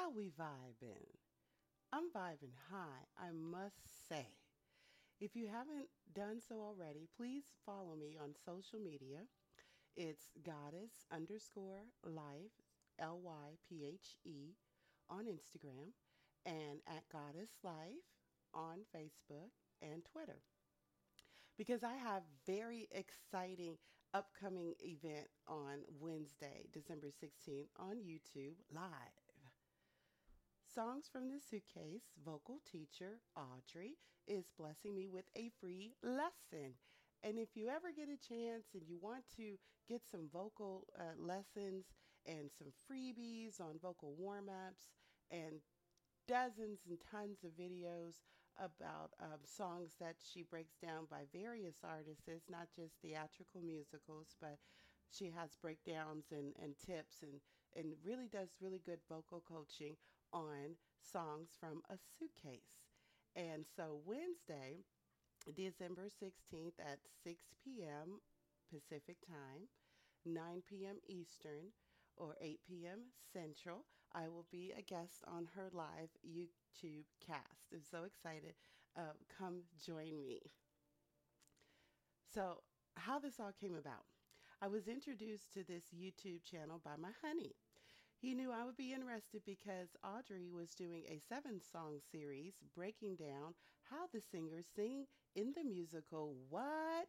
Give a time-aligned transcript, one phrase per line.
[0.00, 1.04] How we vibing?
[1.92, 4.28] I'm vibing high, I must say.
[5.20, 9.26] If you haven't done so already, please follow me on social media.
[9.98, 12.64] It's goddess underscore lyphe,
[12.98, 14.54] L Y P H E,
[15.10, 15.92] on Instagram,
[16.46, 18.08] and at goddess life
[18.54, 20.40] on Facebook and Twitter.
[21.58, 23.76] Because I have very exciting
[24.14, 29.29] upcoming event on Wednesday, December 16th on YouTube live.
[30.74, 33.98] Songs from the Suitcase vocal teacher Audrey
[34.28, 36.78] is blessing me with a free lesson.
[37.24, 41.18] And if you ever get a chance and you want to get some vocal uh,
[41.18, 41.86] lessons
[42.24, 44.94] and some freebies on vocal warm ups
[45.32, 45.58] and
[46.28, 48.22] dozens and tons of videos
[48.56, 54.58] about um, songs that she breaks down by various artists, not just theatrical musicals, but
[55.10, 57.42] she has breakdowns and, and tips and,
[57.74, 59.96] and really does really good vocal coaching
[60.32, 62.86] on songs from a suitcase.
[63.36, 64.84] And so Wednesday,
[65.54, 68.20] December 16th at 6 p.m.
[68.70, 69.68] Pacific time,
[70.24, 70.96] 9 p.m.
[71.08, 71.72] Eastern,
[72.16, 72.98] or 8 p.m.
[73.32, 77.72] Central, I will be a guest on her live YouTube cast.
[77.72, 78.54] I'm so excited.
[78.96, 80.40] Uh, come join me.
[82.34, 82.62] So,
[82.96, 84.04] how this all came about.
[84.62, 87.54] I was introduced to this YouTube channel by my honey.
[88.20, 93.16] He knew I would be interested because Audrey was doing a seven song series breaking
[93.16, 97.08] down how the singers sing in the musical What?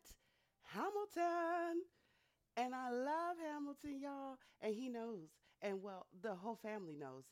[0.64, 1.84] Hamilton.
[2.58, 4.38] And I love Hamilton, y'all.
[4.62, 5.30] And he knows.
[5.62, 7.26] And well, the whole family knows.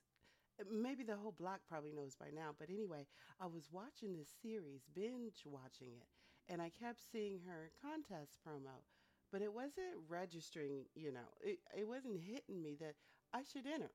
[0.69, 2.53] Maybe the whole block probably knows by now.
[2.57, 3.07] But anyway,
[3.39, 6.07] I was watching this series, binge watching it.
[6.51, 8.83] And I kept seeing her contest promo.
[9.31, 12.95] But it wasn't registering, you know, it, it wasn't hitting me that
[13.33, 13.91] I should enter.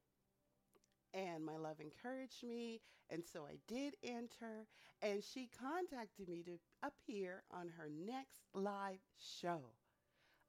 [1.13, 2.81] And my love encouraged me.
[3.11, 4.67] And so I did enter.
[5.03, 8.99] And she contacted me to appear on her next live
[9.41, 9.61] show.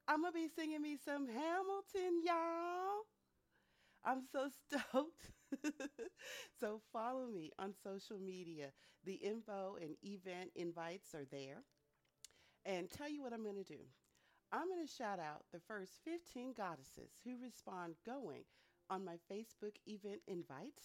[0.07, 3.05] I'm going to be singing me some Hamilton, y'all.
[4.03, 4.49] I'm so
[4.91, 5.31] stoked.
[6.59, 8.71] so follow me on social media.
[9.03, 11.63] The info and event invites are there.
[12.65, 13.81] And tell you what I'm going to do.
[14.51, 18.43] I'm going to shout out the first 15 goddesses who respond going
[18.89, 20.81] on my Facebook event invite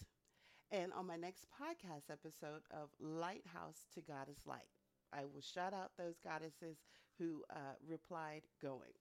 [0.71, 4.73] and on my next podcast episode of Lighthouse to Goddesslyphe.
[5.13, 6.77] I will shout out those goddesses
[7.17, 8.93] who uh, replied going.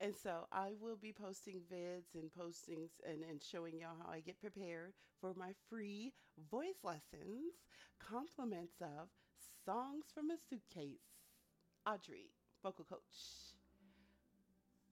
[0.00, 4.20] And so I will be posting vids and postings and, and showing y'all how I
[4.20, 6.12] get prepared for my free
[6.50, 7.54] voice lessons,
[7.98, 9.08] compliments of
[9.64, 11.00] songs from a suitcase.
[11.86, 12.30] Audrey,
[12.62, 13.55] vocal coach.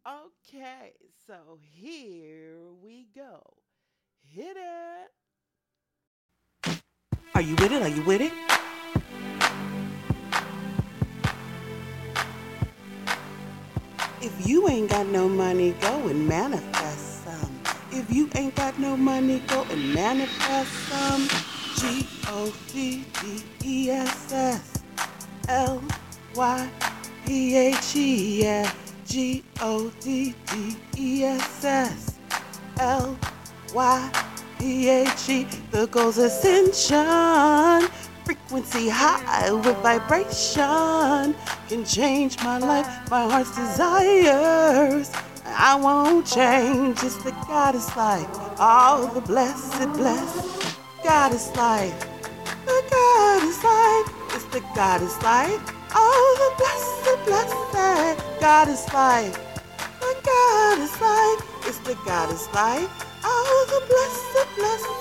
[0.07, 0.93] Okay,
[1.27, 3.41] so here we go.
[4.21, 5.11] Hit it.
[7.35, 7.81] Are you with it?
[7.81, 8.33] Are you with it?
[14.21, 17.59] If you ain't got no money, go and manifest some.
[17.91, 21.27] If you ain't got no money, go and manifest some.
[21.77, 24.83] G O D D E S S
[25.49, 25.83] L
[26.35, 26.71] Y
[27.25, 28.71] P H E yeah.
[29.05, 32.19] G O D D E S S
[32.79, 33.17] L
[33.75, 34.13] Y
[34.59, 35.47] P H E.
[35.71, 37.89] The goal's ascension
[38.25, 41.35] frequency high with vibration
[41.69, 45.13] can change my life, my heart's desires.
[45.47, 48.27] I won't change, it's the goddess life,
[48.59, 52.09] all the blessed, blessed goddess life.
[52.65, 55.61] The goddess life, it's the goddess life,
[55.95, 59.39] all the blessed, blessed goddess life.
[60.01, 62.91] The is life, it's the God is life,
[63.25, 64.95] all the blessed, blessed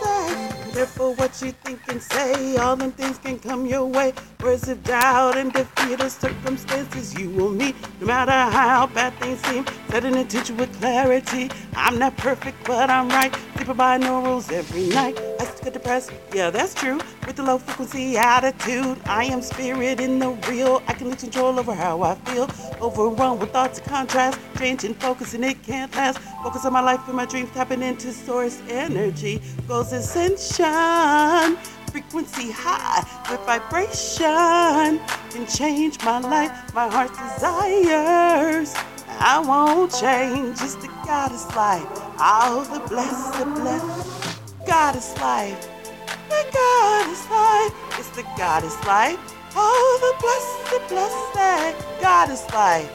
[0.84, 2.58] careful what you think and say.
[2.58, 4.12] All them things can come your way.
[4.42, 7.76] Words of doubt and defeat or circumstances you will meet.
[8.02, 11.50] No matter how bad things seem, set an intention with clarity.
[11.76, 13.34] I'm not perfect, but I'm right.
[13.56, 15.18] Sleeping by no rules every night.
[15.40, 17.00] I still get depressed, yeah, that's true.
[17.26, 20.84] With the low frequency attitude, I am spirit in the real.
[20.88, 22.50] I can lose control over how I feel.
[22.82, 26.20] Overrun with thoughts of contrast, changing focus and it can't last.
[26.44, 29.42] Focus on my life and my dreams, tapping into source energy.
[29.68, 31.58] Goals ascension,
[31.92, 35.00] frequency high with vibration
[35.30, 38.76] can change my life, my heart's desires.
[39.08, 41.88] I won't change, it's the goddess life.
[42.20, 45.73] All the blessed, the blessed goddess life.
[46.34, 49.20] The goddess life, it's the goddess life.
[49.56, 52.92] All the blessed, blessed goddess life.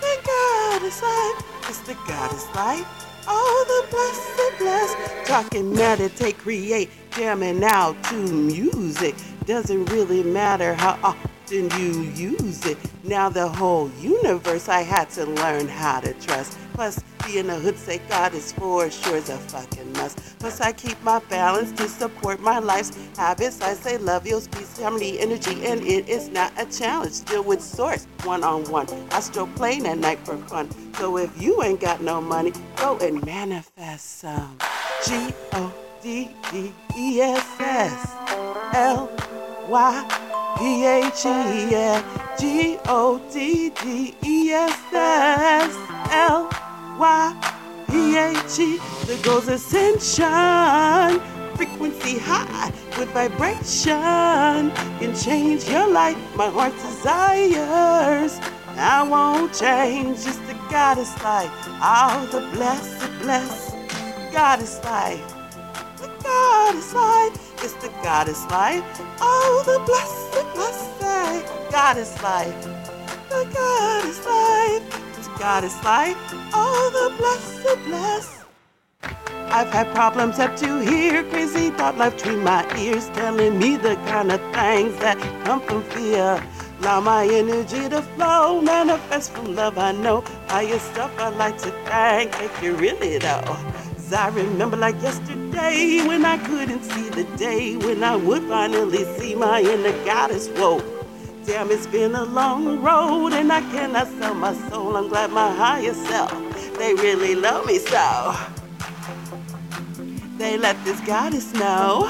[0.00, 2.86] The goddess life, it's the goddess life.
[3.28, 4.96] Oh, the blessed, blessed.
[4.98, 9.16] Oh, Talking, meditate, create, jamming out to music.
[9.44, 12.78] Doesn't really matter how often you use it.
[13.04, 16.56] Now the whole universe I had to learn how to trust.
[16.72, 20.38] Plus, being a hood say God is for sure is a fucking must.
[20.38, 23.60] Plus, I keep my balance to support my life's habits.
[23.60, 27.24] I say love, yours, peace, harmony, energy, and it is not a challenge.
[27.24, 28.86] Deal with source one on one.
[29.10, 30.68] I still play at night for fun.
[30.94, 34.58] So if you ain't got no money, go and manifest some.
[35.06, 35.72] G O
[36.02, 38.12] D D E S S
[38.74, 39.10] L
[39.68, 42.22] Y P H E.
[42.38, 45.76] G O D D E S S
[46.10, 46.61] L
[47.02, 47.34] Y
[47.88, 48.78] P H E.
[49.06, 51.20] There goes ascension.
[51.56, 54.70] Frequency high with vibration
[55.00, 56.16] can change your life.
[56.36, 58.38] My heart desires.
[58.76, 60.22] I won't change.
[60.22, 61.50] Just the goddess life.
[61.82, 63.74] All the blessed, blessed
[64.32, 65.26] goddess life.
[65.96, 67.64] The goddess life.
[67.64, 68.84] It's the goddess life.
[69.20, 72.62] Oh, the blessed, blessed goddess life.
[73.28, 74.91] The goddess life.
[75.42, 76.16] It's goddess life.
[76.54, 78.44] Oh, the blessed, blessed.
[79.50, 83.96] I've had problems up to here, crazy thought life between my ears, telling me the
[84.06, 86.40] kind of things that come from fear.
[86.78, 89.78] Allow my energy to flow, manifest from love.
[89.78, 92.30] I know higher stuff I like to thank.
[92.30, 93.42] Thank you, really though.
[93.96, 99.04] 'Cause I remember like yesterday when I couldn't see the day when I would finally
[99.18, 100.46] see my inner goddess.
[100.56, 100.91] Whoa.
[101.44, 104.96] Damn, it's been a long road and I cannot sell my soul.
[104.96, 106.30] I'm glad my higher self,
[106.78, 108.34] they really love me so.
[110.38, 112.04] They let this goddess know.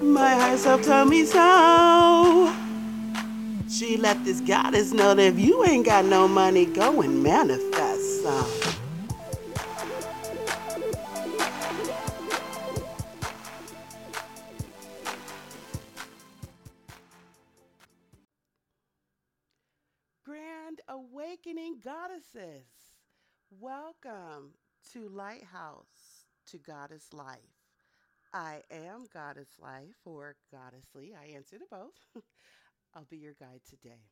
[0.00, 2.54] My higher self told me so.
[3.68, 7.71] She let this goddess know that if you ain't got no money, go and manifest
[21.84, 22.68] Goddesses,
[23.58, 24.52] welcome
[24.92, 27.38] to Lighthouse to Goddesslyphe.
[28.32, 31.10] I am Goddess Life or Goddessly.
[31.20, 31.98] I answer to both.
[32.94, 34.04] I'll be your guide today.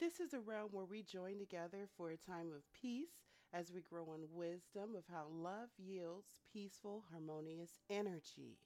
[0.00, 3.82] This is a realm where we join together for a time of peace as we
[3.82, 8.56] grow in wisdom of how love yields peaceful, harmonious energy.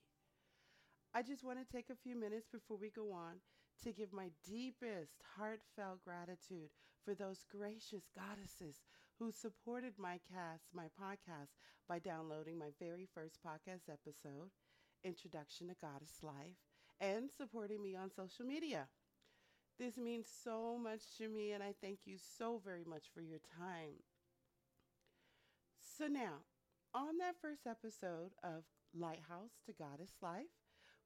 [1.13, 3.41] I just want to take a few minutes before we go on
[3.83, 6.71] to give my deepest heartfelt gratitude
[7.05, 8.83] for those gracious goddesses
[9.19, 11.51] who supported my cast, my podcast,
[11.89, 14.51] by downloading my very first podcast episode,
[15.05, 16.57] Introduction to Goddesslyphe,
[17.01, 18.89] and supporting me on social media.
[19.79, 23.41] This means so much to me, and I thank you so very much for your
[23.59, 24.03] time.
[25.81, 26.45] So, now,
[26.95, 30.49] on that first episode of Lighthouse to Goddesslyphe,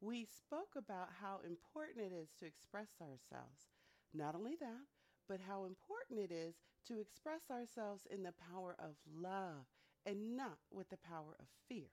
[0.00, 3.68] we spoke about how important it is to express ourselves.
[4.12, 4.86] Not only that,
[5.28, 6.56] but how important it is
[6.86, 9.66] to express ourselves in the power of love
[10.06, 11.88] and not with the power of fear.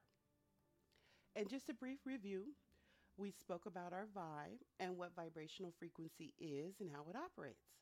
[1.35, 2.55] And just a brief review
[3.17, 7.73] we spoke about our vibe and what vibrational frequency is and how it operates.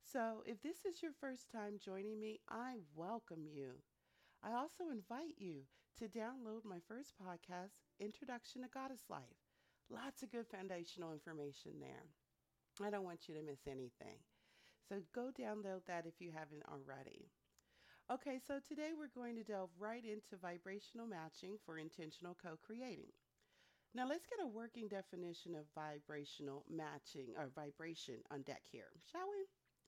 [0.00, 3.82] So, if this is your first time joining me, I welcome you.
[4.42, 5.62] I also invite you
[5.98, 9.45] to download my first podcast, Introduction to Goddesslyphe.
[9.90, 12.10] Lots of good foundational information there.
[12.84, 14.18] I don't want you to miss anything.
[14.88, 17.30] So go download that if you haven't already.
[18.12, 23.12] Okay, so today we're going to delve right into vibrational matching for intentional co creating.
[23.94, 29.26] Now let's get a working definition of vibrational matching or vibration on deck here, shall
[29.30, 29.46] we?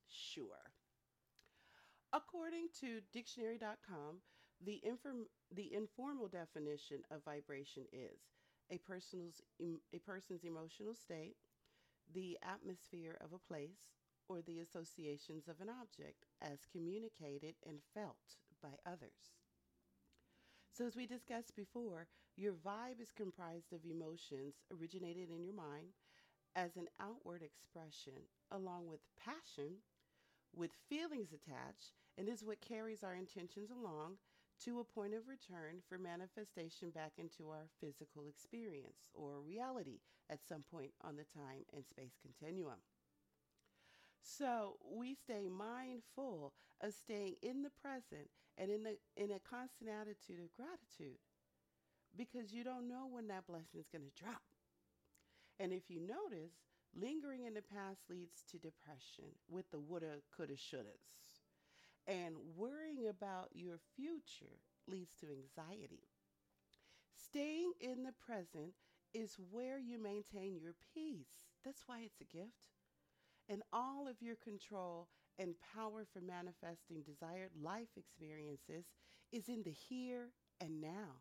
[0.09, 0.73] Sure.
[2.13, 4.23] According to dictionary.com,
[4.65, 8.19] the, inform- the informal definition of vibration is
[8.71, 11.37] a person's, a person's emotional state,
[12.13, 13.93] the atmosphere of a place,
[14.29, 19.33] or the associations of an object as communicated and felt by others.
[20.71, 22.07] So, as we discussed before,
[22.37, 25.95] your vibe is comprised of emotions originated in your mind
[26.55, 29.79] as an outward expression, along with passion,
[30.55, 34.19] with feelings attached, and is what carries our intentions along
[34.65, 40.01] to a point of return for manifestation back into our physical experience or reality
[40.31, 42.79] at some point on the time and space continuum.
[44.23, 49.91] So we stay mindful of staying in the present and in, the, in a constant
[49.91, 51.19] attitude of gratitude
[52.17, 54.43] because you don't know when that blessing is going to drop.
[55.61, 56.53] And if you notice,
[56.95, 61.03] lingering in the past leads to depression with the woulda, coulda, shouldas.
[62.09, 66.09] And worrying about your future leads to anxiety.
[67.15, 68.73] Staying in the present
[69.13, 71.45] is where you maintain your peace.
[71.65, 72.73] That's why it's a gift.
[73.49, 78.87] And all of your control and power for manifesting desired life experiences
[79.31, 81.21] is in the here and now.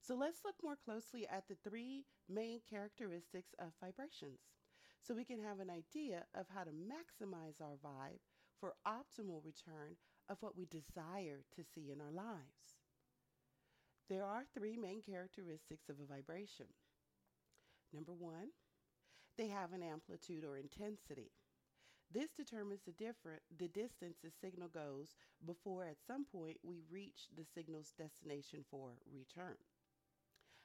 [0.00, 4.40] So let's look more closely at the three main characteristics of vibrations
[5.00, 8.20] so we can have an idea of how to maximize our vibe
[8.64, 9.92] for optimal return
[10.30, 12.80] of what we desire to see in our lives.
[14.08, 16.72] There are three main characteristics of a vibration.
[17.92, 18.48] Number one,
[19.36, 21.30] they have an amplitude or intensity.
[22.10, 27.28] This determines the different the distance the signal goes before at some point we reach
[27.36, 29.56] the signal's destination for return.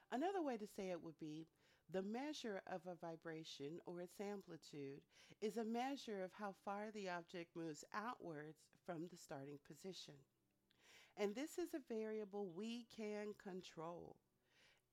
[0.09, 1.47] Another way to say it would be
[1.91, 5.01] the measure of a vibration or its amplitude
[5.41, 10.13] is a measure of how far the object moves outwards from the starting position.
[11.17, 14.17] And this is a variable we can control.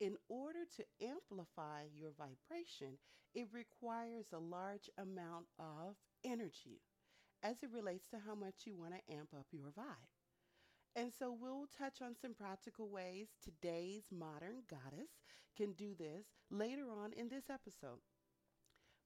[0.00, 2.98] In order to amplify your vibration,
[3.34, 6.80] it requires a large amount of energy
[7.42, 10.15] as it relates to how much you want to amp up your vibe.
[10.96, 15.10] And so we'll touch on some practical ways today's modern goddess
[15.54, 18.00] can do this later on in this episode.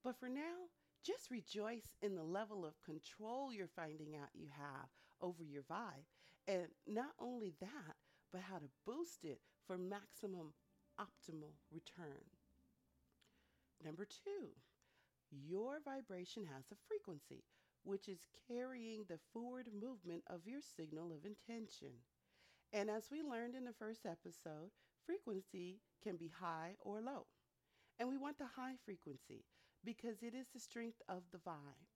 [0.05, 0.71] But for now,
[1.05, 4.87] just rejoice in the level of control you're finding out you have
[5.21, 6.07] over your vibe.
[6.47, 7.97] And not only that,
[8.33, 10.53] but how to boost it for maximum
[11.01, 12.23] optimal return.
[13.85, 14.51] Number two,
[15.31, 17.43] your vibration has a frequency,
[17.85, 21.93] which is carrying the forward movement of your signal of intention.
[22.73, 24.71] And as we learned in the first episode,
[25.07, 27.27] frequency can be high or low.
[27.99, 29.45] And we want the high frequency
[29.85, 31.87] because it is the strength of the vibe.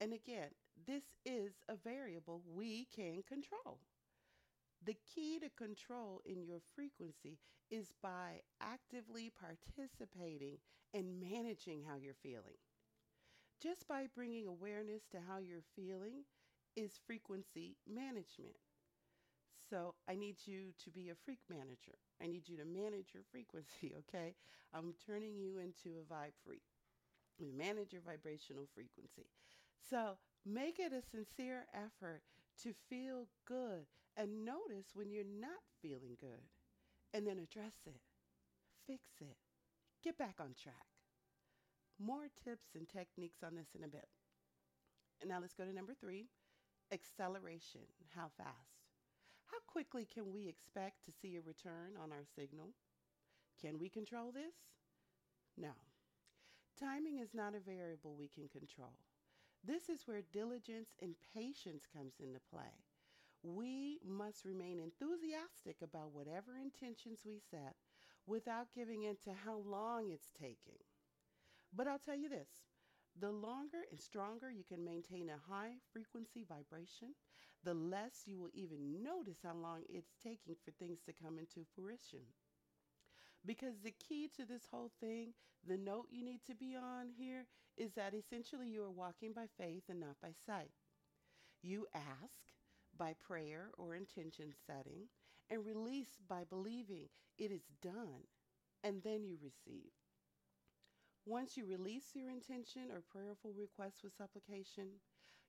[0.00, 0.50] And again,
[0.86, 3.80] this is a variable we can control.
[4.82, 7.38] The key to control in your frequency
[7.70, 10.58] is by actively participating
[10.92, 12.58] and managing how you're feeling.
[13.62, 16.24] Just by bringing awareness to how you're feeling
[16.76, 18.56] is frequency management.
[19.68, 21.98] So I need you to be a freak manager.
[22.22, 24.34] I need you to manage your frequency, okay?
[24.74, 26.62] I'm turning you into a vibe freak.
[27.38, 29.28] Manage your vibrational frequency.
[29.90, 32.22] So make it a sincere effort
[32.62, 33.86] to feel good
[34.16, 36.48] and notice when you're not feeling good
[37.14, 38.00] and then address it,
[38.86, 39.36] fix it,
[40.02, 40.89] get back on track.
[42.02, 44.08] More tips and techniques on this in a bit.
[45.20, 46.26] And now let's go to number three
[46.92, 47.82] acceleration.
[48.16, 48.80] How fast?
[49.46, 52.70] How quickly can we expect to see a return on our signal?
[53.60, 54.54] Can we control this?
[55.58, 55.72] No.
[56.78, 58.94] Timing is not a variable we can control.
[59.62, 62.72] This is where diligence and patience comes into play.
[63.42, 67.76] We must remain enthusiastic about whatever intentions we set
[68.26, 70.80] without giving in to how long it's taking.
[71.72, 72.48] But I'll tell you this
[73.18, 77.14] the longer and stronger you can maintain a high frequency vibration,
[77.64, 81.64] the less you will even notice how long it's taking for things to come into
[81.74, 82.26] fruition.
[83.44, 85.34] Because the key to this whole thing,
[85.66, 87.46] the note you need to be on here,
[87.76, 90.72] is that essentially you are walking by faith and not by sight.
[91.62, 92.52] You ask
[92.96, 95.08] by prayer or intention setting
[95.50, 97.08] and release by believing
[97.38, 98.26] it is done,
[98.84, 99.92] and then you receive.
[101.30, 104.88] Once you release your intention or prayerful request with supplication,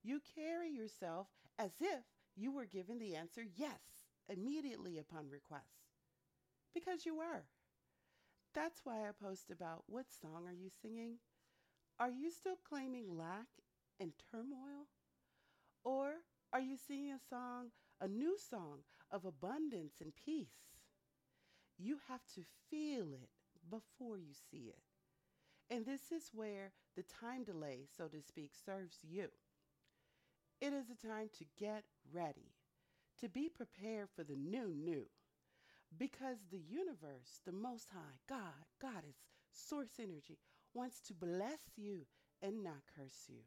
[0.03, 1.25] you carry yourself
[1.57, 2.03] as if
[2.35, 5.89] you were given the answer yes immediately upon request.
[6.71, 7.45] Because you were.
[8.53, 11.15] That's why I post about what song are you singing?
[11.99, 13.47] Are you still claiming lack
[13.99, 14.85] and turmoil?
[15.83, 16.11] Or
[16.53, 20.77] are you singing a song, a new song of abundance and peace?
[21.79, 23.31] You have to feel it
[23.67, 24.90] before you see it.
[25.71, 29.29] And this is where the time delay, so to speak, serves you.
[30.59, 32.51] It is a time to get ready,
[33.21, 35.05] to be prepared for the new, new.
[35.97, 39.15] Because the universe, the Most High, God, Goddess,
[39.53, 40.37] Source Energy,
[40.73, 42.01] wants to bless you
[42.41, 43.43] and not curse you.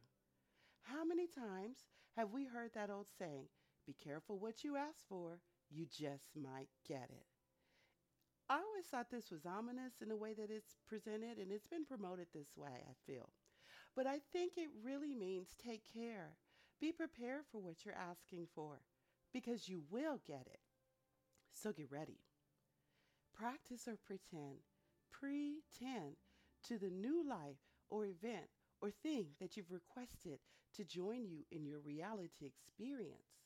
[0.83, 1.85] How many times
[2.17, 3.49] have we heard that old saying,
[3.87, 5.41] be careful what you ask for,
[5.71, 7.34] you just might get it?
[8.55, 11.85] I always thought this was ominous in the way that it's presented, and it's been
[11.85, 13.31] promoted this way, I feel.
[13.97, 16.37] But I think it really means take care.
[16.81, 18.83] Be prepared for what you're asking for,
[19.33, 20.61] because you will get it.
[21.55, 22.21] So get ready.
[23.35, 24.61] Practice or pretend,
[25.13, 26.17] pretend
[26.69, 27.59] to the new life
[27.91, 28.51] or event
[28.83, 30.41] or thing that you've requested
[30.77, 33.41] to join you in your reality experience.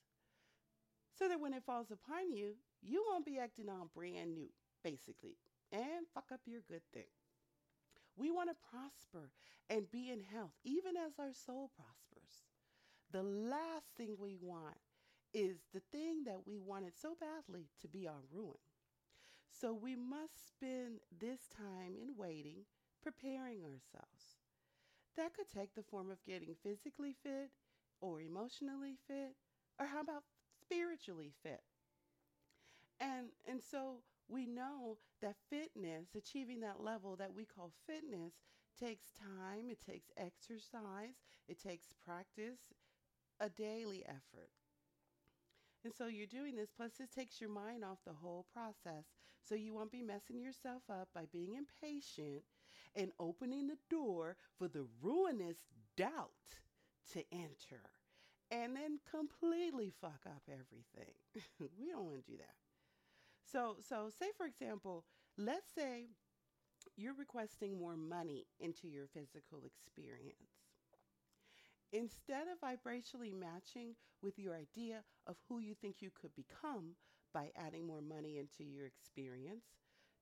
[1.15, 4.49] so that when it falls upon you, you won't be acting on brand new,
[4.83, 5.39] basically,
[5.73, 7.11] and fuck up your good thing.
[8.17, 9.31] We want to prosper
[9.71, 12.45] and be in health, even as our soul prospers.
[13.11, 14.79] The last thing we want
[15.33, 18.59] is the thing that we wanted so badly to be our ruin.
[19.51, 22.67] So we must spend this time in waiting,
[23.03, 24.39] preparing ourselves.
[25.17, 27.51] That could take the form of getting physically fit
[28.01, 29.37] or emotionally fit,
[29.79, 30.25] or how about
[30.63, 31.63] spiritually fit?
[33.01, 38.35] And and so we know that fitness, achieving that level that we call fitness,
[38.79, 41.15] takes time, it takes exercise,
[41.49, 42.61] it takes practice,
[43.41, 44.51] a daily effort.
[45.85, 49.05] And so you're doing this, plus this takes your mind off the whole process.
[49.49, 52.43] So you won't be messing yourself up by being impatient
[52.95, 55.57] and opening the door for the ruinous
[55.97, 56.61] doubt
[57.13, 57.81] to enter
[58.51, 61.15] and then completely fuck up everything.
[61.79, 62.68] we don't want to do that.
[63.51, 65.05] So so say for example,
[65.37, 66.09] let's say
[66.97, 70.53] you're requesting more money into your physical experience.
[71.93, 76.97] Instead of vibrationally matching with your idea of who you think you could become
[77.33, 79.65] by adding more money into your experience,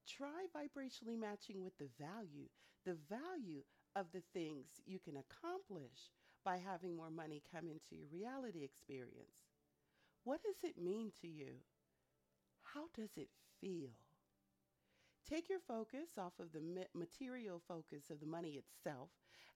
[0.09, 2.49] try vibrationally matching with the value,
[2.85, 3.63] the value
[3.97, 6.11] of the things you can accomplish
[6.45, 9.51] by having more money come into your reality experience.
[10.25, 11.61] What does it mean to you?
[12.77, 13.89] How does it feel?
[15.27, 16.61] Take your focus off of the
[16.93, 19.09] material focus of the money itself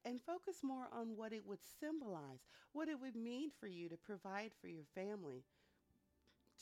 [0.07, 3.99] and focus more on what it would symbolize, what it would mean for you to
[3.99, 5.45] provide for your family,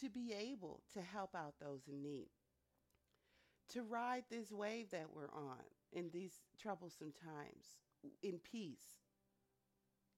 [0.01, 2.31] to be able to help out those in need,
[3.69, 5.63] to ride this wave that we're on
[5.93, 7.77] in these troublesome times
[8.21, 8.99] in peace,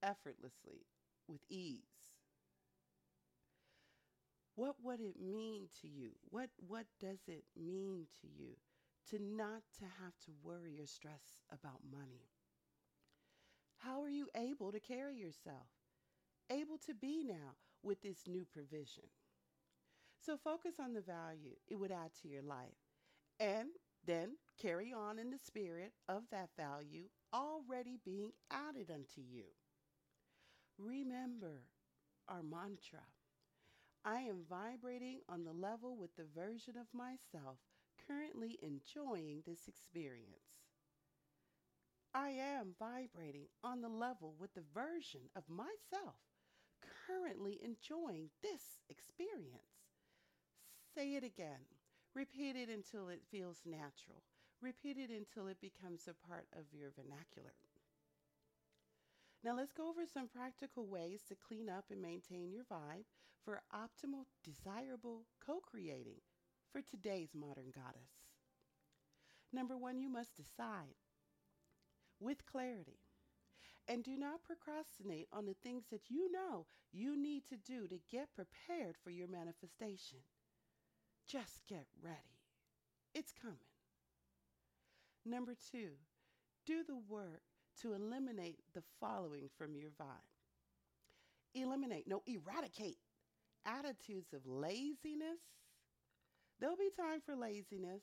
[0.03, 0.87] effortlessly,
[1.29, 2.00] with ease.
[4.61, 6.11] What would it mean to you?
[6.29, 8.57] What what does it mean to you
[9.09, 12.29] to not to have to worry or stress about money.
[13.79, 15.67] How are you able to carry yourself?
[16.51, 19.05] Able to be now with this new provision.
[20.21, 22.79] So focus on the value it would add to your life
[23.41, 23.71] and
[24.05, 29.45] then carry on in the spirit of that value already being added unto you.
[30.79, 31.63] Remember
[32.29, 33.01] our mantra.
[34.05, 37.59] I am vibrating on the level with the version of myself
[38.07, 40.65] currently enjoying this experience.
[42.15, 46.17] I am vibrating on the level with the version of myself
[47.07, 49.85] currently enjoying this experience.
[50.95, 51.69] Say it again.
[52.15, 54.23] Repeat it until it feels natural.
[54.61, 57.55] Repeat it until it becomes a part of your vernacular.
[59.45, 63.05] Now, let's go over some practical ways to clean up and maintain your vibe
[63.45, 66.21] for optimal, desirable co creating
[66.73, 68.11] for today's modern goddess.
[69.53, 70.95] Number one, you must decide
[72.21, 73.01] with clarity.
[73.89, 77.99] And do not procrastinate on the things that you know you need to do to
[78.11, 80.19] get prepared for your manifestation.
[81.27, 82.39] Just get ready.
[83.15, 83.57] It's coming.
[85.25, 85.91] Number two,
[86.67, 87.43] do the work
[87.83, 90.31] to eliminate the following from your vibe.
[91.55, 92.99] Eliminate, no, eradicate
[93.67, 95.41] attitudes of laziness,
[96.61, 98.03] There'll be time for laziness.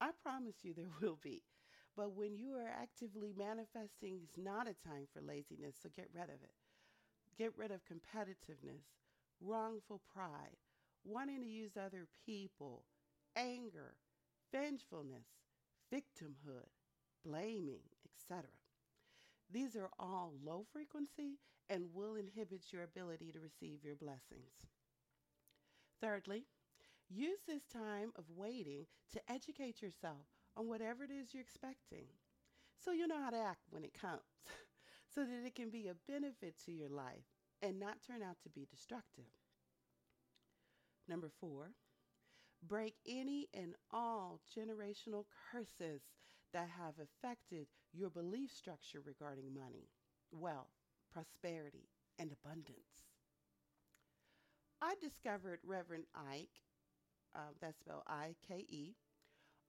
[0.00, 1.42] I promise you there will be.
[1.96, 6.24] But when you are actively manifesting, it's not a time for laziness, so get rid
[6.24, 6.54] of it.
[7.38, 8.84] Get rid of competitiveness,
[9.40, 10.56] wrongful pride,
[11.04, 12.84] wanting to use other people,
[13.36, 13.94] anger,
[14.52, 15.26] vengefulness,
[15.92, 16.70] victimhood,
[17.24, 18.44] blaming, etc.
[19.50, 24.52] These are all low frequency and will inhibit your ability to receive your blessings.
[26.00, 26.46] Thirdly,
[27.08, 32.08] Use this time of waiting to educate yourself on whatever it is you're expecting
[32.76, 34.22] so you know how to act when it comes,
[35.14, 37.24] so that it can be a benefit to your life
[37.62, 39.30] and not turn out to be destructive.
[41.08, 41.72] Number four,
[42.62, 46.02] break any and all generational curses
[46.52, 49.90] that have affected your belief structure regarding money,
[50.32, 50.83] wealth,
[51.14, 53.06] prosperity, and abundance.
[54.82, 56.60] I discovered Reverend Ike
[57.34, 58.94] uh, that's spelled I K E,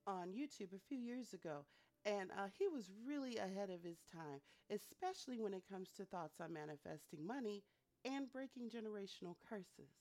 [0.07, 1.65] on YouTube a few years ago.
[2.05, 6.39] And uh, he was really ahead of his time, especially when it comes to thoughts
[6.39, 7.63] on manifesting money
[8.03, 9.93] and breaking generational curses.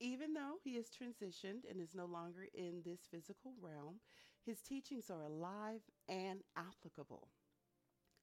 [0.00, 4.00] Even though he has transitioned and is no longer in this physical realm,
[4.44, 7.28] his teachings are alive and applicable.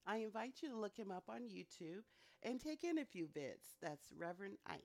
[0.08, 2.04] I invite you to look him up on YouTube
[2.44, 3.76] and take in a few bits.
[3.82, 4.82] That's Reverend Ike.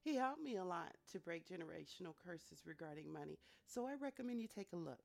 [0.00, 3.38] He helped me a lot to break generational curses regarding money.
[3.64, 5.04] So I recommend you take a look.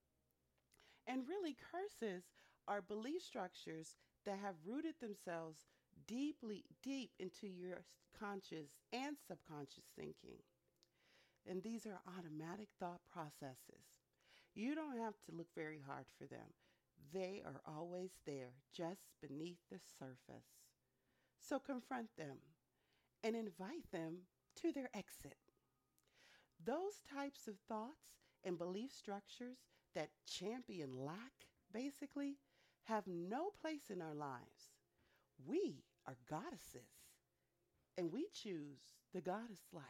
[1.05, 2.23] And really, curses
[2.67, 5.67] are belief structures that have rooted themselves
[6.07, 7.85] deeply, deep into your
[8.19, 10.41] conscious and subconscious thinking.
[11.49, 14.01] And these are automatic thought processes.
[14.55, 16.53] You don't have to look very hard for them.
[17.13, 20.47] They are always there, just beneath the surface.
[21.39, 22.37] So confront them
[23.23, 25.37] and invite them to their exit.
[26.63, 29.57] Those types of thoughts and belief structures
[29.95, 32.37] that champion lack, basically,
[32.83, 34.73] have no place in our lives.
[35.45, 36.89] We are goddesses,
[37.97, 39.83] and we choose the goddess life.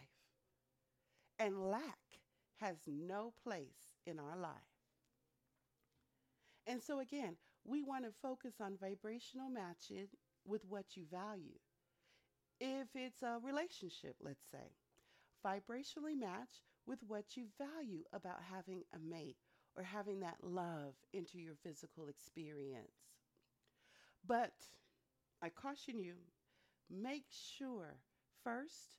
[1.39, 2.21] And lack
[2.57, 4.76] has no place in our life.
[6.67, 10.09] And so, again, we want to focus on vibrational matching
[10.45, 11.57] with what you value.
[12.59, 14.75] If it's a relationship, let's say,
[15.45, 19.37] vibrationally match with what you value about having a mate
[19.75, 23.11] or having that love into your physical experience.
[24.23, 24.69] But
[25.41, 26.15] I caution you
[26.89, 28.01] make sure
[28.43, 28.97] first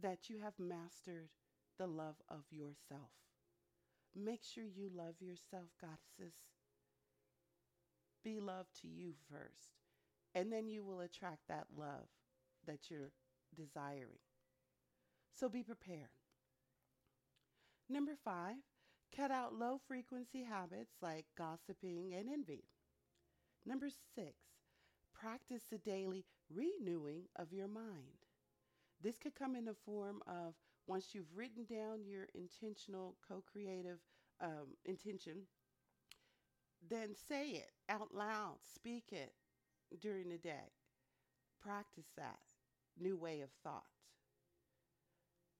[0.00, 1.30] that you have mastered
[1.78, 3.12] the love of yourself.
[4.14, 6.53] Make sure you love yourself, goddesses.
[8.24, 9.76] Be love to you first,
[10.34, 12.08] and then you will attract that love
[12.66, 13.12] that you're
[13.54, 14.18] desiring.
[15.32, 16.08] So be prepared.
[17.88, 18.56] Number five,
[19.14, 22.64] cut out low frequency habits like gossiping and envy.
[23.66, 24.34] Number six,
[25.14, 28.24] practice the daily renewing of your mind.
[29.02, 30.54] This could come in the form of
[30.86, 33.98] once you've written down your intentional co creative
[34.40, 35.42] um, intention,
[36.88, 39.32] then say it out loud, speak it
[40.00, 40.72] during the day.
[41.62, 42.38] Practice that
[43.00, 43.84] new way of thought.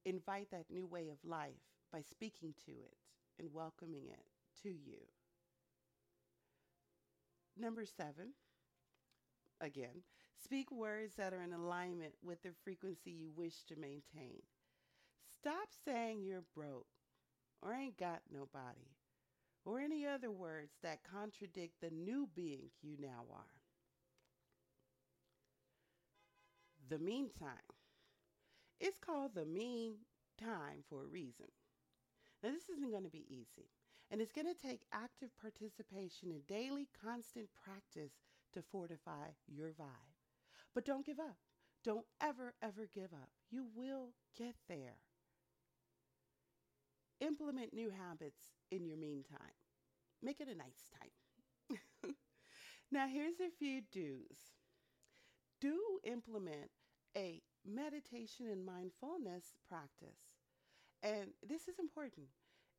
[0.04, 2.96] Invite that new way of life by speaking to it
[3.38, 4.26] and welcoming it
[4.62, 4.98] to you.
[7.56, 8.34] Number seven,
[9.60, 10.02] again,
[10.37, 14.42] speak words that are in alignment with the frequency you wish to maintain.
[15.40, 16.87] Stop saying you're broke
[17.62, 18.93] or ain't got nobody
[19.64, 23.61] or any other words that contradict the new being you now are.
[26.88, 27.48] The meantime,
[28.79, 29.94] it's called the mean
[30.38, 31.46] time for a reason.
[32.42, 33.70] Now, this isn't going to be easy,
[34.11, 38.12] and it's going to take active participation and daily, constant practice
[38.53, 40.14] to fortify your vibe.
[40.74, 41.38] But don't give up.
[41.85, 43.31] Don't ever, ever give up.
[43.50, 44.98] You will get there.
[47.20, 49.57] Implement new habits in your meantime.
[50.22, 52.14] Make it a nice time.
[52.90, 54.53] now, here's a few do's.
[55.61, 56.70] Do implement
[57.16, 60.18] a meditation and mindfulness practice.
[61.03, 62.27] And this is important.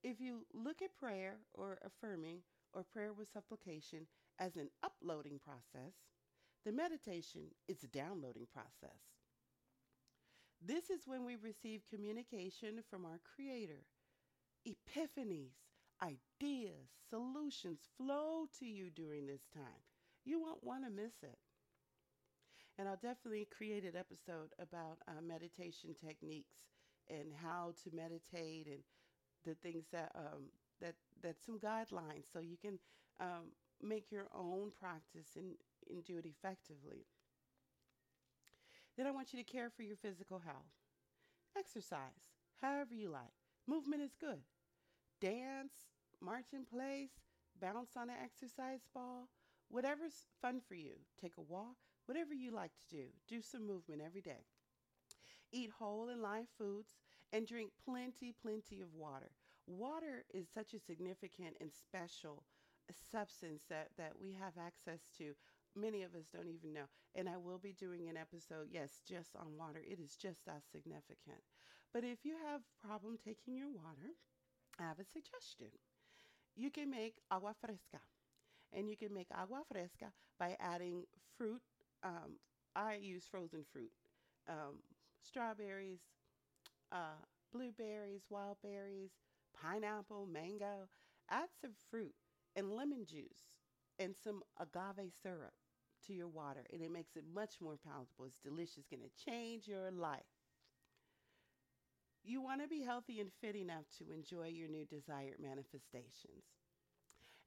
[0.04, 2.39] If you look at prayer or affirming
[2.74, 4.08] or prayer with supplication
[4.39, 5.93] as an uploading process,
[6.65, 9.00] the meditation is a downloading process.
[10.62, 13.86] This is when we receive communication from our Creator.
[14.67, 15.54] Epiphanies,
[16.01, 19.84] ideas, solutions flow to you during this time.
[20.23, 21.38] You won't want to miss it.
[22.78, 26.56] And I'll definitely create an episode about uh, meditation techniques
[27.10, 28.84] and how to meditate and
[29.45, 30.49] the things that um,
[30.82, 32.80] that that some guidelines so you can
[33.21, 35.56] um, make your own practice and,
[35.89, 37.06] and do it effectively.
[38.97, 40.73] Then I want you to care for your physical health.
[41.58, 43.34] Exercise, however you like.
[43.67, 44.41] Movement is good.
[45.19, 45.73] Dance,
[46.21, 47.12] march in place,
[47.60, 49.30] bounce on an exercise ball,
[49.69, 50.93] whatever's fun for you.
[51.19, 51.75] Take a walk,
[52.06, 53.06] whatever you like to do.
[53.28, 54.45] Do some movement every day.
[55.51, 56.97] Eat whole and live foods
[57.34, 59.32] and drink plenty, plenty of water.
[59.67, 62.43] Water is such a significant and special
[63.12, 65.34] substance that, that we have access to.
[65.75, 66.86] Many of us don't even know.
[67.15, 69.82] And I will be doing an episode, yes, just on water.
[69.86, 71.41] It is just as significant.
[71.93, 74.13] But if you have problem taking your water,
[74.80, 75.72] I have a suggestion.
[76.56, 78.02] You can make agua fresca.
[78.74, 81.06] And you can make agua fresca by adding
[81.38, 81.62] fruit.
[82.04, 82.40] Um,
[82.76, 83.92] I use frozen fruit
[84.50, 84.80] um,
[85.22, 86.02] strawberries,
[86.92, 87.22] uh,
[87.54, 89.12] blueberries, wild berries,
[89.60, 90.88] pineapple, mango.
[91.30, 92.16] Add some fruit
[92.56, 93.50] and lemon juice
[94.00, 95.54] and some agave syrup
[96.08, 98.26] to your water, and it makes it much more palatable.
[98.26, 100.35] It's delicious, going to change your life.
[102.28, 106.44] You want to be healthy and fit enough to enjoy your new desired manifestations.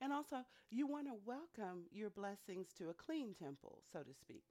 [0.01, 4.45] And also, you want to welcome your blessings to a clean temple, so to speak.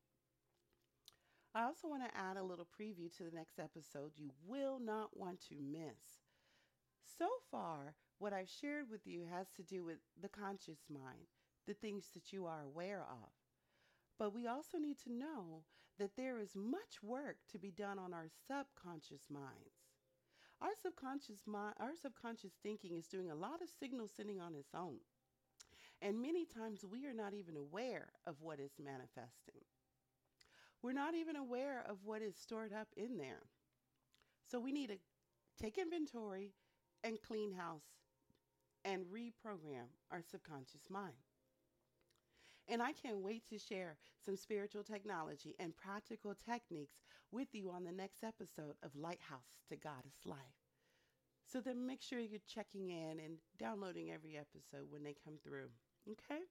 [1.55, 5.15] I also want to add a little preview to the next episode you will not
[5.15, 6.19] want to miss.
[7.17, 11.31] So far, what I've shared with you has to do with the conscious mind,
[11.65, 13.29] the things that you are aware of.
[14.19, 15.63] But we also need to know
[15.97, 19.76] that there is much work to be done on our subconscious minds.
[20.61, 24.73] Our subconscious mind, our subconscious thinking is doing a lot of signal sending on its
[24.73, 24.97] own.
[26.01, 29.61] And many times we are not even aware of what is manifesting.
[30.81, 33.43] We're not even aware of what is stored up in there.
[34.49, 34.97] So we need to
[35.61, 36.53] take inventory
[37.03, 37.85] and clean house
[38.85, 41.13] and reprogram our subconscious mind.
[42.69, 46.95] And I can't wait to share some spiritual technology and practical techniques
[47.31, 50.57] with you on the next episode of Lighthouse to Goddesslyphe.
[51.45, 55.69] So then make sure you're checking in and downloading every episode when they come through.
[56.11, 56.41] Okay?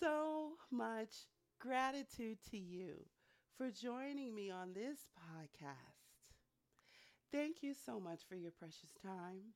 [0.00, 1.26] So much
[1.58, 3.06] gratitude to you
[3.56, 5.98] for joining me on this podcast.
[7.32, 9.54] Thank you so much for your precious time.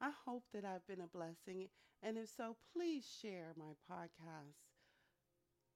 [0.00, 1.68] I hope that I've been a blessing,
[2.02, 4.58] and if so, please share my podcast,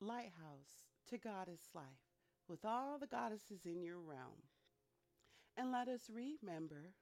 [0.00, 2.05] Lighthouse to Goddesslyphe,
[2.48, 4.42] with all the goddesses in your realm.
[5.56, 6.92] And let us remember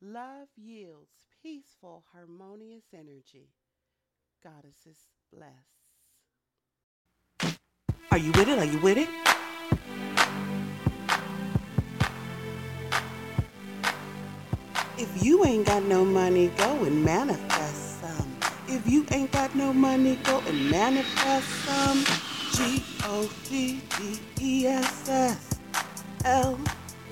[0.00, 1.10] love yields
[1.42, 3.50] peaceful, harmonious energy.
[4.42, 5.52] Goddesses bless.
[8.10, 8.58] Are you with it?
[8.58, 9.08] Are you with it?
[14.98, 18.36] If you ain't got no money, go and manifest some.
[18.68, 22.29] If you ain't got no money, go and manifest some.
[22.52, 25.60] G O D D E S S
[26.24, 26.58] L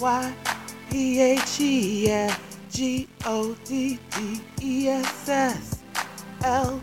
[0.01, 0.35] Y
[0.91, 2.37] P H E yeah.
[2.71, 5.83] G O D D E S S
[6.45, 6.81] L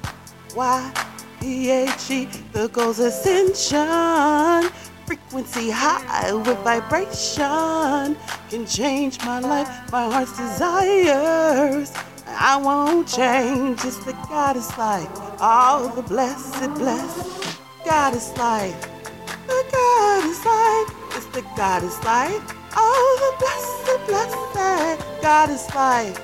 [0.55, 0.93] Y
[1.39, 2.25] P H E.
[2.53, 4.71] The goals ascension
[5.05, 8.17] frequency high with vibration
[8.49, 11.93] can change my life, my heart's desires.
[12.27, 17.44] I won't change, it's the goddess life, all the blessed, blessed
[17.86, 18.82] goddess life.
[19.45, 22.41] The goddess life, it's the goddess life,
[22.76, 26.19] all the blessed, blessed goddess life.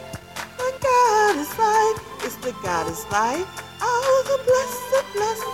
[0.57, 3.47] The goddess life, it's the goddess life,
[3.81, 5.51] all the blessed, blessed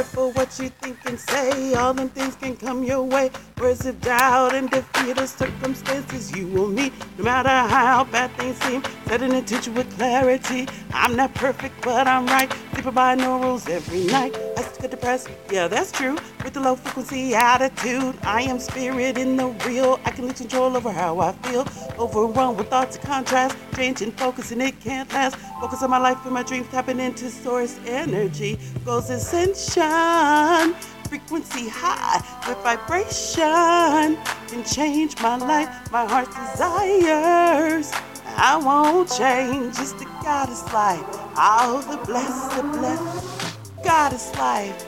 [0.00, 1.74] careful what you think and say.
[1.74, 3.30] All them things can come your way.
[3.60, 6.94] Words of doubt and defeat are circumstances you will meet.
[7.18, 10.66] No matter how bad things seem, set an intention with clarity.
[10.94, 12.50] I'm not perfect, but I'm right.
[12.80, 14.34] Sleeping by no rules every night.
[14.56, 16.16] I still get depressed, yeah, that's true.
[16.42, 20.00] With the low frequency attitude, I am spirit in the real.
[20.06, 21.66] I can lose control over how I feel.
[21.98, 25.36] Overrun with thoughts of contrast, changing focus, and it can't last.
[25.60, 28.58] Focus on my life and my dreams, tapping into source energy.
[28.86, 30.74] Goals ascension
[31.10, 34.16] frequency high with vibration
[34.48, 37.92] can change my life, my heart's desires.
[38.36, 41.04] I won't change, it's the goddess life,
[41.36, 44.86] all the blessed, the blessed goddess life.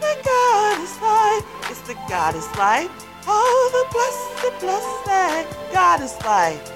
[0.00, 2.90] The goddess life, it's the goddess life,
[3.26, 6.72] all the blessed, the blessed goddess life.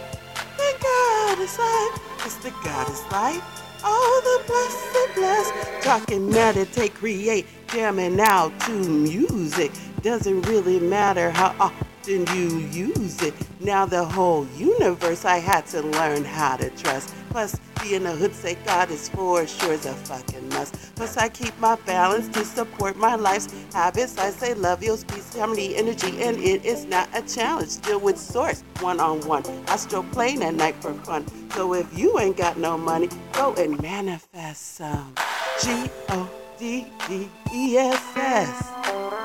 [0.56, 3.42] The goddess life, it's the goddess life.
[3.84, 5.54] All the blessed, the blessed.
[5.82, 9.72] Talking, meditate, create, jamming out to music.
[10.02, 13.34] Doesn't really matter how often you use it.
[13.60, 17.14] Now the whole universe I had to learn how to trust.
[17.30, 20.94] Plus, being the hood say God is for sure is a fucking must.
[20.94, 24.18] Plus, I keep my balance to support my life's habits.
[24.18, 27.78] I say love, your peace, harmony, energy, and it is not a challenge.
[27.82, 29.44] Deal with source one on one.
[29.68, 31.26] I still playing at night for fun.
[31.52, 35.14] So if you ain't got no money, go and manifest some.
[35.62, 38.68] G O D D E S S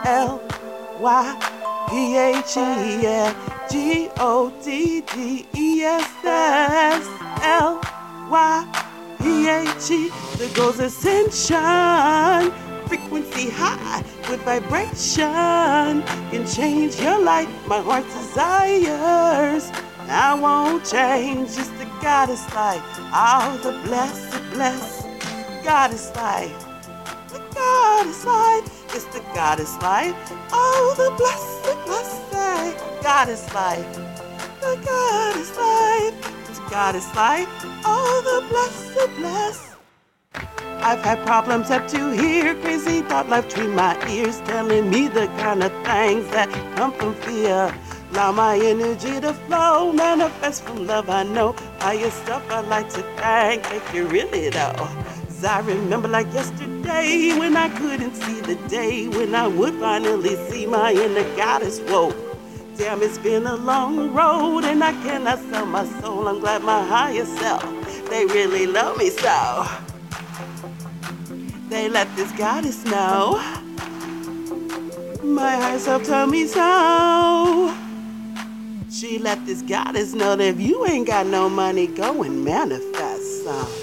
[0.06, 0.42] L
[1.00, 3.54] Y P H E.
[3.72, 7.08] G O D D E S S
[7.42, 7.82] L
[8.34, 8.66] Y
[9.20, 10.10] P H E.
[10.40, 12.52] The goals ascension
[12.88, 17.48] frequency high with vibration can change your life.
[17.68, 19.72] My heart desires.
[20.10, 22.84] I won't change, it's the goddess life.
[23.14, 25.06] All the blessed, blessed
[25.64, 26.60] goddess life.
[27.30, 30.16] The goddess life, it's the goddess life.
[30.52, 33.96] All the blessed, blessed goddess life.
[34.60, 36.33] The goddess life,
[36.74, 37.86] it's goddess life.
[37.86, 39.70] All the blessed, blessed.
[40.82, 45.28] I've had problems up to here, crazy thought life between my ears, telling me the
[45.38, 47.74] kind of things that come from fear.
[48.12, 51.56] Allow my energy to flow, manifest from love I know.
[51.80, 54.88] Higher stuff I like to thank, thank you really though.
[55.28, 60.36] Cause I remember like yesterday when I couldn't see the day when I would finally
[60.50, 61.80] see my inner goddess.
[61.80, 62.23] Whoa.
[62.76, 66.28] Damn, it's been a long road and I cannot sell my soul.
[66.28, 67.64] I'm glad my higher self,
[68.10, 69.68] they really love me so.
[71.70, 73.36] They let this goddess know.
[75.24, 77.76] My higher self told me so.
[78.90, 83.44] She let this goddess know that if you ain't got no money, go and manifest
[83.44, 83.83] some.